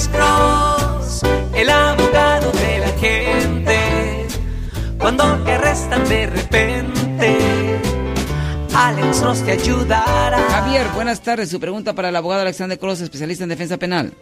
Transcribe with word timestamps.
Alex 0.00 0.08
Cross, 0.08 1.22
el 1.54 1.68
abogado 1.68 2.50
de 2.52 2.78
la 2.78 2.88
gente. 2.98 4.26
Cuando 4.98 5.24
te 5.44 5.52
arrestan 5.52 6.08
de 6.08 6.26
repente, 6.26 7.38
Alex 8.74 9.20
Cross 9.20 9.44
te 9.44 9.52
ayudará. 9.52 10.38
Javier, 10.38 10.86
buenas 10.94 11.22
tardes. 11.22 11.50
Su 11.50 11.60
pregunta 11.60 11.92
para 11.94 12.08
el 12.08 12.16
abogado 12.16 12.40
Alexander 12.40 12.78
Cross, 12.78 13.02
especialista 13.02 13.44
en 13.44 13.50
defensa 13.50 13.76
penal. 13.76 14.14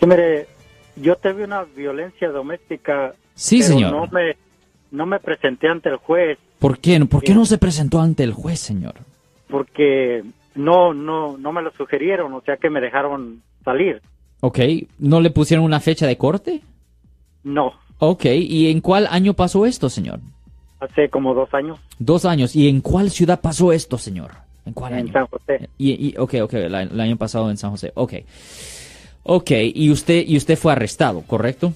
Sí, 0.00 0.06
mire, 0.06 0.48
yo 0.96 1.14
tuve 1.14 1.44
una 1.44 1.62
violencia 1.62 2.28
doméstica. 2.30 3.14
Sí, 3.36 3.60
pero 3.60 3.72
señor. 3.72 3.92
No 3.92 4.06
me, 4.08 4.36
no 4.90 5.06
me 5.06 5.20
presenté 5.20 5.68
ante 5.68 5.90
el 5.90 5.96
juez 5.98 6.38
¿Por 6.58 6.80
qué? 6.80 6.98
¿Por 7.04 7.22
qué 7.22 7.36
no 7.36 7.46
se 7.46 7.58
presentó 7.58 8.00
ante 8.00 8.24
el 8.24 8.32
juez, 8.32 8.58
señor? 8.58 8.94
porque 9.48 10.24
no, 10.56 10.92
no, 10.92 11.38
no 11.38 11.52
me 11.52 11.62
lo 11.62 11.70
sugirieron, 11.70 12.32
o 12.32 12.40
sea 12.40 12.56
que 12.56 12.68
me 12.68 12.80
dejaron 12.80 13.42
salir. 13.64 14.02
Ok, 14.40 14.58
¿no 14.98 15.20
le 15.20 15.30
pusieron 15.30 15.64
una 15.64 15.80
fecha 15.80 16.06
de 16.06 16.16
corte? 16.18 16.60
No, 17.44 17.72
Ok, 17.98 18.26
¿y 18.26 18.70
en 18.70 18.80
cuál 18.82 19.06
año 19.10 19.32
pasó 19.34 19.64
esto, 19.66 19.88
señor? 19.88 20.20
hace 20.78 21.08
como 21.08 21.32
dos 21.32 21.52
años 21.54 21.78
Dos 21.98 22.26
años. 22.26 22.54
¿Y 22.54 22.68
en 22.68 22.82
cuál 22.82 23.10
ciudad 23.10 23.40
pasó 23.40 23.72
esto, 23.72 23.96
señor? 23.96 24.32
¿En 24.66 24.74
cuál 24.74 24.92
en 24.92 24.98
año? 24.98 25.12
San 25.14 25.26
José. 25.28 25.70
Y, 25.78 26.08
y- 26.08 26.14
ok, 26.18 26.34
ok, 26.42 26.52
el 26.54 27.00
año 27.00 27.16
pasado 27.16 27.50
en 27.50 27.56
San 27.56 27.70
José. 27.70 27.92
Ok. 27.94 28.12
Ok, 29.22 29.50
y 29.74 29.90
usted, 29.90 30.22
y 30.26 30.36
usted 30.36 30.58
fue 30.58 30.72
arrestado, 30.72 31.22
¿correcto? 31.22 31.72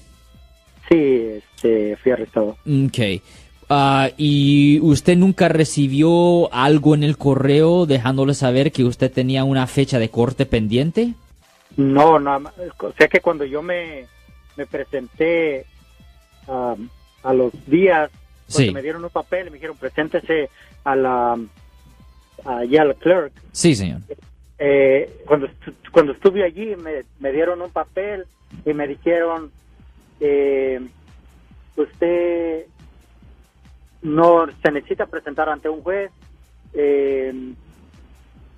Sí, 0.87 0.95
este, 0.95 1.97
fui 1.97 2.11
arrestado. 2.11 2.57
Ok. 2.65 3.21
Ah, 3.69 4.09
¿Y 4.17 4.79
usted 4.81 5.17
nunca 5.17 5.47
recibió 5.49 6.53
algo 6.53 6.93
en 6.93 7.03
el 7.03 7.17
correo 7.17 7.85
dejándole 7.87 8.33
saber 8.35 8.71
que 8.71 8.83
usted 8.83 9.11
tenía 9.11 9.43
una 9.45 9.65
fecha 9.65 9.97
de 9.97 10.09
corte 10.09 10.45
pendiente? 10.45 11.13
No, 11.77 12.19
nada 12.19 12.39
más. 12.39 12.53
O 12.79 12.91
sea 12.93 13.07
que 13.07 13.21
cuando 13.21 13.45
yo 13.45 13.61
me, 13.61 14.05
me 14.57 14.65
presenté 14.65 15.65
um, 16.47 16.87
a 17.23 17.33
los 17.33 17.51
días, 17.67 18.11
porque 18.47 18.65
Sí. 18.65 18.71
me 18.71 18.81
dieron 18.81 19.03
un 19.03 19.09
papel 19.09 19.47
y 19.47 19.49
me 19.51 19.55
dijeron, 19.55 19.77
preséntese 19.77 20.49
a 20.83 20.95
la, 20.95 21.37
allá 22.45 22.81
al 22.81 22.95
clerk. 22.95 23.33
Sí, 23.53 23.75
señor. 23.75 24.01
Eh, 24.59 25.23
cuando, 25.25 25.47
cuando 25.91 26.11
estuve 26.11 26.43
allí 26.43 26.75
me, 26.75 27.03
me 27.19 27.31
dieron 27.31 27.61
un 27.61 27.71
papel 27.71 28.25
y 28.65 28.73
me 28.73 28.87
dijeron, 28.87 29.51
eh, 30.19 30.79
usted 31.75 32.65
no 34.01 34.45
se 34.61 34.71
necesita 34.71 35.05
presentar 35.05 35.49
ante 35.49 35.69
un 35.69 35.81
juez, 35.81 36.11
eh, 36.73 37.33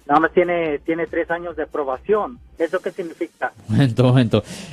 nada 0.05 0.19
más 0.19 0.31
tiene, 0.33 0.79
tiene 0.79 1.07
tres 1.07 1.29
años 1.31 1.55
de 1.55 1.63
aprobación. 1.63 2.39
¿Eso 2.57 2.79
qué 2.79 2.91
significa? 2.91 3.51
Momento, 3.67 4.03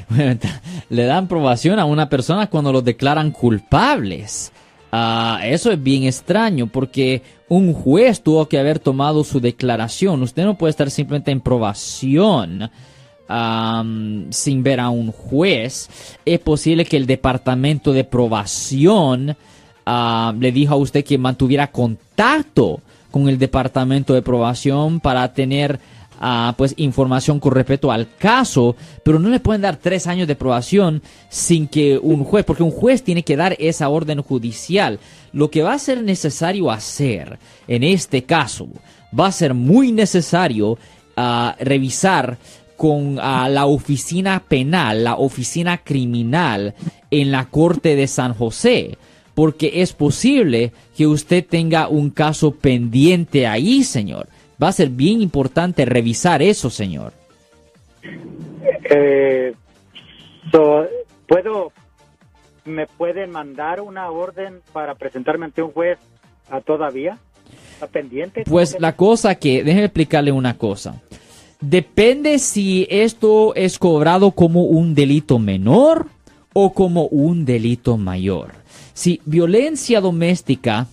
momento. 0.08 0.48
Le 0.88 1.04
dan 1.04 1.28
probación 1.28 1.78
a 1.78 1.84
una 1.84 2.08
persona 2.08 2.48
cuando 2.48 2.72
los 2.72 2.84
declaran 2.84 3.30
culpables. 3.30 4.52
Ah, 4.92 5.40
eso 5.44 5.70
es 5.70 5.80
bien 5.80 6.04
extraño 6.04 6.66
porque 6.66 7.22
un 7.48 7.72
juez 7.72 8.22
tuvo 8.22 8.48
que 8.48 8.58
haber 8.58 8.80
tomado 8.80 9.22
su 9.22 9.40
declaración. 9.40 10.22
Usted 10.22 10.44
no 10.44 10.58
puede 10.58 10.70
estar 10.70 10.90
simplemente 10.90 11.30
en 11.30 11.40
probación 11.40 12.70
sin 14.30 14.62
ver 14.64 14.80
a 14.80 14.88
un 14.88 15.12
juez. 15.12 15.88
Es 16.24 16.40
posible 16.40 16.84
que 16.84 16.96
el 16.96 17.06
departamento 17.06 17.92
de 17.92 18.02
probación 18.02 19.36
ah, 19.86 20.34
le 20.38 20.50
dijo 20.50 20.74
a 20.74 20.78
usted 20.78 21.04
que 21.04 21.16
mantuviera 21.16 21.68
contacto 21.68 22.80
con 23.10 23.28
el 23.28 23.38
departamento 23.38 24.14
de 24.14 24.22
probación 24.22 25.00
para 25.00 25.32
tener 25.32 25.80
ah, 26.20 26.54
pues 26.56 26.74
información 26.76 27.40
con 27.40 27.52
respecto 27.52 27.90
al 27.90 28.08
caso, 28.16 28.76
pero 29.04 29.18
no 29.18 29.28
le 29.28 29.40
pueden 29.40 29.62
dar 29.62 29.76
tres 29.76 30.06
años 30.06 30.28
de 30.28 30.36
probación 30.36 31.02
sin 31.28 31.66
que 31.66 31.98
un 31.98 32.24
juez, 32.24 32.44
porque 32.44 32.62
un 32.62 32.70
juez 32.70 33.02
tiene 33.02 33.22
que 33.22 33.36
dar 33.36 33.56
esa 33.58 33.88
orden 33.88 34.22
judicial. 34.22 34.98
Lo 35.32 35.50
que 35.50 35.62
va 35.62 35.74
a 35.74 35.78
ser 35.78 36.02
necesario 36.02 36.70
hacer 36.70 37.38
en 37.66 37.82
este 37.82 38.24
caso 38.24 38.68
va 39.18 39.26
a 39.26 39.32
ser 39.32 39.54
muy 39.54 39.92
necesario 39.92 40.78
ah, 41.16 41.56
revisar 41.60 42.38
con 42.80 43.18
ah, 43.20 43.46
la 43.50 43.66
oficina 43.66 44.42
penal, 44.48 45.04
la 45.04 45.16
oficina 45.16 45.78
criminal 45.84 46.74
en 47.10 47.30
la 47.30 47.44
Corte 47.50 47.94
de 47.94 48.06
San 48.06 48.32
José, 48.32 48.96
porque 49.34 49.82
es 49.82 49.92
posible 49.92 50.72
que 50.96 51.06
usted 51.06 51.44
tenga 51.46 51.88
un 51.88 52.10
caso 52.10 52.52
pendiente 52.52 53.46
ahí, 53.46 53.84
señor. 53.84 54.26
Va 54.62 54.68
a 54.68 54.72
ser 54.72 54.90
bien 54.90 55.22
importante 55.22 55.84
revisar 55.84 56.42
eso, 56.42 56.70
señor. 56.70 57.12
Eh, 58.84 59.54
so, 60.50 60.86
¿Puedo, 61.26 61.72
me 62.64 62.86
pueden 62.86 63.30
mandar 63.30 63.80
una 63.80 64.10
orden 64.10 64.60
para 64.72 64.96
presentarme 64.96 65.46
ante 65.46 65.62
un 65.62 65.70
juez 65.70 65.98
a 66.50 66.60
todavía? 66.60 67.18
¿Está 67.74 67.86
pendiente? 67.86 68.42
Pues 68.46 68.76
la 68.80 68.96
cosa 68.96 69.36
que, 69.36 69.62
déjeme 69.62 69.84
explicarle 69.84 70.32
una 70.32 70.58
cosa. 70.58 71.00
Depende 71.60 72.38
si 72.38 72.86
esto 72.90 73.54
es 73.54 73.78
cobrado 73.78 74.32
como 74.32 74.64
un 74.64 74.94
delito 74.94 75.38
menor 75.38 76.06
o 76.52 76.72
como 76.72 77.06
un 77.06 77.44
delito 77.44 77.96
mayor. 77.96 78.59
Si 79.00 79.18
violencia 79.24 80.02
doméstica 80.02 80.86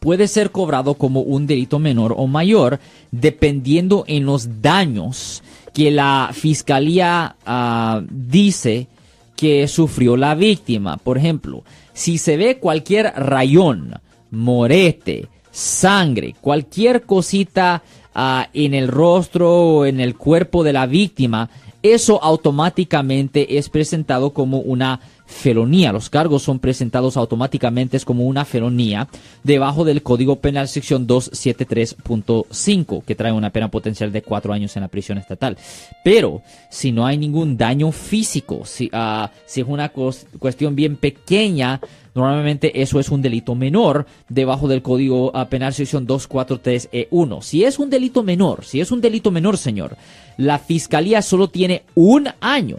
puede 0.00 0.28
ser 0.28 0.50
cobrado 0.50 0.96
como 0.96 1.22
un 1.22 1.46
delito 1.46 1.78
menor 1.78 2.12
o 2.14 2.26
mayor 2.26 2.78
dependiendo 3.10 4.04
en 4.06 4.26
los 4.26 4.60
daños 4.60 5.42
que 5.72 5.90
la 5.90 6.28
fiscalía 6.34 7.36
ah, 7.46 8.02
dice 8.10 8.88
que 9.34 9.66
sufrió 9.66 10.18
la 10.18 10.34
víctima. 10.34 10.98
Por 10.98 11.16
ejemplo, 11.16 11.64
si 11.94 12.18
se 12.18 12.36
ve 12.36 12.58
cualquier 12.58 13.14
rayón, 13.16 13.94
morete, 14.30 15.28
sangre, 15.50 16.34
cualquier 16.38 17.04
cosita 17.04 17.82
ah, 18.14 18.50
en 18.52 18.74
el 18.74 18.88
rostro 18.88 19.54
o 19.54 19.86
en 19.86 20.00
el 20.00 20.16
cuerpo 20.16 20.62
de 20.62 20.74
la 20.74 20.84
víctima, 20.84 21.48
eso 21.82 22.22
automáticamente 22.22 23.56
es 23.56 23.70
presentado 23.70 24.34
como 24.34 24.58
una 24.58 25.00
felonía. 25.26 25.92
Los 25.92 26.08
cargos 26.08 26.42
son 26.42 26.58
presentados 26.58 27.16
automáticamente 27.16 28.00
como 28.00 28.24
una 28.24 28.44
felonía 28.44 29.08
debajo 29.42 29.84
del 29.84 30.02
Código 30.02 30.36
Penal 30.36 30.68
sección 30.68 31.06
273.5, 31.06 33.04
que 33.04 33.14
trae 33.14 33.32
una 33.32 33.50
pena 33.50 33.70
potencial 33.70 34.12
de 34.12 34.22
cuatro 34.22 34.52
años 34.52 34.76
en 34.76 34.82
la 34.82 34.88
prisión 34.88 35.18
estatal. 35.18 35.56
Pero 36.04 36.42
si 36.70 36.92
no 36.92 37.06
hay 37.06 37.18
ningún 37.18 37.56
daño 37.56 37.92
físico, 37.92 38.64
si, 38.64 38.88
ah, 38.92 39.30
si 39.46 39.60
es 39.60 39.66
una 39.68 39.90
cuestión 39.90 40.74
bien 40.76 40.96
pequeña, 40.96 41.80
Normalmente 42.16 42.80
eso 42.80 42.98
es 42.98 43.10
un 43.10 43.20
delito 43.20 43.54
menor 43.54 44.06
debajo 44.30 44.68
del 44.68 44.80
Código 44.80 45.32
ah, 45.34 45.50
Penal 45.50 45.74
sección 45.74 46.06
243E1. 46.06 47.42
Si 47.42 47.62
es 47.62 47.78
un 47.78 47.90
delito 47.90 48.22
menor, 48.22 48.64
si 48.64 48.80
es 48.80 48.90
un 48.90 49.02
delito 49.02 49.30
menor, 49.30 49.58
señor, 49.58 49.98
la 50.38 50.58
fiscalía 50.58 51.20
solo 51.20 51.48
tiene 51.48 51.82
un 51.94 52.30
año, 52.40 52.78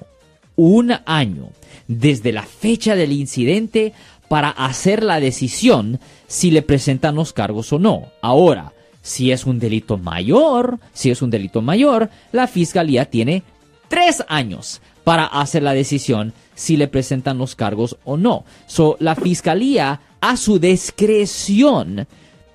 un 0.58 0.94
año 1.06 1.52
desde 1.88 2.34
la 2.34 2.44
fecha 2.44 2.98
del 2.98 3.14
incidente 3.14 3.94
para 4.28 4.50
hacer 4.50 5.04
la 5.04 5.22
decisión 5.22 6.02
si 6.28 6.52
le 6.52 6.62
presentan 6.62 7.16
los 7.16 7.32
cargos 7.32 7.72
o 7.72 7.80
no. 7.80 8.12
Ahora, 8.22 8.74
si 9.02 9.32
es 9.32 9.46
un 9.46 9.60
delito 9.60 9.98
mayor, 9.98 10.80
si 10.92 11.10
es 11.10 11.22
un 11.22 11.30
delito 11.30 11.62
mayor, 11.62 12.10
la 12.34 12.48
fiscalía 12.48 13.06
tiene 13.06 13.44
tres 13.88 14.26
años 14.28 14.82
para 15.06 15.26
hacer 15.26 15.64
la 15.64 15.74
decisión 15.74 16.34
si 16.56 16.76
le 16.76 16.90
presentan 16.90 17.38
los 17.38 17.56
cargos 17.56 17.96
o 18.04 18.18
no. 18.18 18.44
So, 18.66 18.98
la 19.00 19.16
fiscalía, 19.16 20.02
a 20.20 20.36
su 20.36 20.60
discreción, 20.60 22.08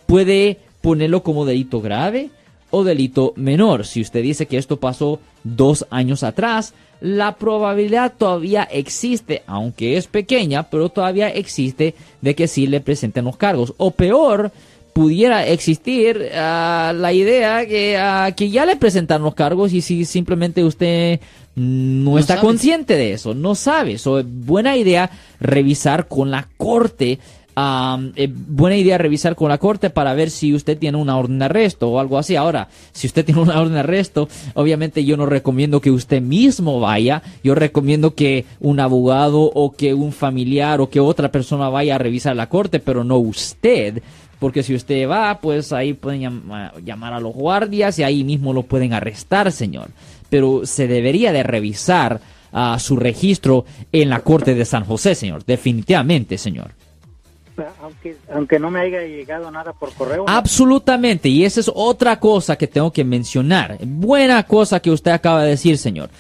puede 0.05 0.59
ponerlo 0.83 1.23
como 1.23 1.47
delito 1.47 1.81
grave 1.81 2.29
o 2.73 2.83
delito 2.83 3.33
menor. 3.37 3.87
Si 3.87 4.01
usted 4.01 4.23
dice 4.23 4.47
que 4.47 4.59
esto 4.59 4.79
pasó 4.79 5.21
dos 5.45 5.87
años 5.91 6.25
atrás, 6.25 6.75
la 7.01 7.37
probabilidad 7.37 8.15
todavía 8.17 8.65
existe, 8.65 9.43
aunque 9.47 9.97
es 9.97 10.09
pequeña, 10.09 10.65
pero 10.65 10.89
todavía 10.89 11.29
existe 11.29 11.95
de 12.21 12.35
que 12.35 12.49
sí 12.49 12.67
le 12.67 12.81
presenten 12.81 13.25
los 13.25 13.37
cargos. 13.37 13.75
O 13.77 13.91
peor, 13.93 14.51
pudiera 14.93 15.47
existir 15.47 16.31
ah, 16.35 16.93
la 16.95 17.13
idea 17.13 17.67
que, 17.67 17.97
ah, 17.97 18.33
que 18.37 18.51
ya 18.51 18.67
le 18.67 18.77
presentan 18.77 19.23
los 19.23 19.35
cargos 19.35 19.73
y 19.73 19.81
si 19.81 20.05
simplemente 20.05 20.65
usted 20.65 21.21
no, 21.55 22.19
está 22.19 22.35
sabe. 22.35 22.47
consciente 22.47 22.97
de 22.97 23.13
eso, 23.13 23.35
no 23.35 23.55
sabe. 23.55 23.99
So, 23.99 24.21
es 24.21 24.27
buena 24.29 24.77
idea 24.77 25.11
revisar 25.41 26.09
con 26.09 26.31
la 26.31 26.49
corte. 26.57 27.19
Eh, 27.57 28.29
buena 28.33 28.77
idea 28.77 28.97
revisar 28.99 29.35
con 29.37 29.49
la 29.51 29.59
corte 29.59 29.91
para 29.91 30.15
ver 30.15 30.31
si 30.31 30.55
usted 30.55 30.79
tiene 30.79 30.97
una 30.99 31.17
orden 31.17 31.39
de 31.39 31.45
arresto 31.45 31.91
o 31.91 31.99
algo 32.01 32.19
así. 32.19 32.37
Ahora, 32.37 32.69
si 32.93 33.07
usted 33.07 33.25
tiene 33.25 33.41
una 33.43 33.61
orden 33.61 33.75
de 33.75 33.81
arresto, 33.81 34.29
obviamente 34.55 35.05
yo 35.05 35.17
no 35.17 35.27
recomiendo 35.27 35.81
que 35.81 35.91
usted 35.91 36.23
mismo 36.23 36.81
vaya. 36.81 37.23
Yo 37.45 37.55
recomiendo 37.55 38.15
que 38.15 38.45
un 38.61 38.81
abogado 38.81 39.43
o 39.43 39.73
que 39.73 39.93
un 39.95 40.13
familiar 40.13 40.81
o 40.81 40.89
que 40.89 41.01
otra 41.01 41.31
persona 41.31 41.69
vaya 41.69 41.97
a 41.97 41.99
revisar 41.99 42.35
la 42.37 42.49
corte, 42.49 42.81
pero 42.81 43.05
no 43.05 43.19
usted. 43.19 44.03
Porque 44.39 44.63
si 44.65 44.75
usted 44.75 45.09
va, 45.09 45.39
pues 45.41 45.73
ahí 45.73 45.93
pueden 45.93 46.21
llam- 46.23 46.73
llamar 46.85 47.13
a 47.13 47.21
los 47.21 47.33
guardias 47.33 47.99
y 47.99 48.03
ahí 48.03 48.25
mismo 48.25 48.53
lo 48.53 48.63
pueden 48.65 48.93
arrestar, 48.93 49.53
señor. 49.53 49.91
pero 50.31 50.63
se 50.65 50.89
debería 50.89 51.31
de 51.33 51.43
revisar 51.43 52.21
ah, 52.53 52.79
su 52.81 52.97
registro 52.97 53.67
en 53.93 54.09
la 54.09 54.21
Corte 54.21 54.55
de 54.55 54.65
San 54.65 54.85
José, 54.85 55.15
señor. 55.15 55.45
Definitivamente, 55.45 56.39
señor. 56.39 56.73
Aunque, 57.83 58.17
aunque 58.33 58.59
no 58.59 58.71
me 58.71 58.81
haya 58.81 59.03
llegado 59.03 59.51
nada 59.51 59.73
por 59.73 59.93
correo. 59.93 60.25
Absolutamente, 60.27 61.29
y 61.29 61.45
esa 61.45 61.61
es 61.61 61.71
otra 61.75 62.19
cosa 62.19 62.57
que 62.57 62.67
tengo 62.67 62.93
que 62.93 63.05
mencionar. 63.05 63.79
Buena 63.85 64.43
cosa 64.45 64.81
que 64.81 64.91
usted 64.91 65.11
acaba 65.11 65.43
de 65.43 65.51
decir, 65.51 65.79
señor. 65.79 66.11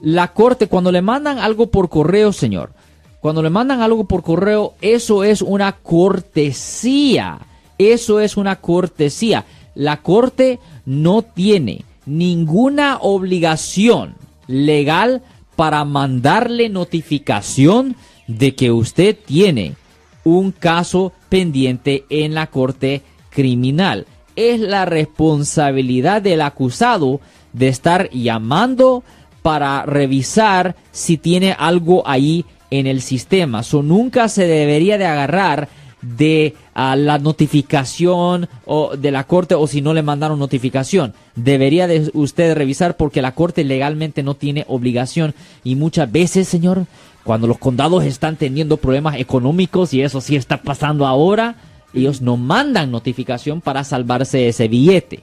La 0.00 0.32
corte, 0.32 0.66
cuando 0.66 0.92
le 0.92 1.02
mandan 1.02 1.38
algo 1.38 1.70
por 1.70 1.88
correo, 1.88 2.32
señor, 2.32 2.72
cuando 3.20 3.42
le 3.42 3.50
mandan 3.50 3.80
algo 3.80 4.04
por 4.04 4.22
correo, 4.22 4.74
eso 4.82 5.24
es 5.24 5.40
una 5.40 5.72
cortesía. 5.72 7.38
Eso 7.78 8.20
es 8.20 8.36
una 8.36 8.56
cortesía. 8.56 9.46
La 9.74 10.02
corte 10.02 10.60
no 10.84 11.22
tiene 11.22 11.84
ninguna 12.06 12.98
obligación 13.00 14.14
legal 14.46 15.22
para 15.56 15.84
mandarle 15.84 16.68
notificación 16.68 17.96
de 18.26 18.54
que 18.54 18.70
usted 18.70 19.16
tiene 19.24 19.74
un 20.24 20.52
caso 20.52 21.12
pendiente 21.28 22.04
en 22.08 22.34
la 22.34 22.48
corte 22.48 23.02
criminal. 23.30 24.06
Es 24.36 24.58
la 24.58 24.84
responsabilidad 24.84 26.22
del 26.22 26.40
acusado 26.40 27.20
de 27.52 27.68
estar 27.68 28.10
llamando 28.10 29.04
para 29.42 29.84
revisar 29.84 30.74
si 30.90 31.18
tiene 31.18 31.54
algo 31.56 32.02
ahí 32.08 32.44
en 32.70 32.86
el 32.86 33.02
sistema. 33.02 33.62
So, 33.62 33.82
nunca 33.82 34.28
se 34.28 34.46
debería 34.46 34.98
de 34.98 35.06
agarrar 35.06 35.68
de 36.04 36.54
ah, 36.74 36.96
la 36.96 37.18
notificación 37.18 38.48
o 38.64 38.96
de 38.96 39.10
la 39.10 39.24
corte 39.24 39.54
o 39.54 39.66
si 39.66 39.80
no 39.80 39.94
le 39.94 40.02
mandaron 40.02 40.38
notificación. 40.38 41.14
Debería 41.34 41.86
de 41.86 42.10
usted 42.14 42.54
revisar 42.54 42.96
porque 42.96 43.22
la 43.22 43.34
corte 43.34 43.64
legalmente 43.64 44.22
no 44.22 44.34
tiene 44.34 44.64
obligación 44.68 45.34
y 45.62 45.76
muchas 45.76 46.10
veces, 46.10 46.48
señor, 46.48 46.86
cuando 47.24 47.46
los 47.46 47.58
condados 47.58 48.04
están 48.04 48.36
teniendo 48.36 48.76
problemas 48.76 49.18
económicos 49.18 49.94
y 49.94 50.02
eso 50.02 50.20
sí 50.20 50.36
está 50.36 50.62
pasando 50.62 51.06
ahora, 51.06 51.56
ellos 51.94 52.20
no 52.20 52.36
mandan 52.36 52.90
notificación 52.90 53.60
para 53.60 53.84
salvarse 53.84 54.48
ese 54.48 54.68
billete. 54.68 55.22